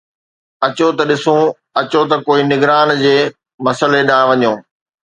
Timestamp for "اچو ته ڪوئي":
1.79-2.41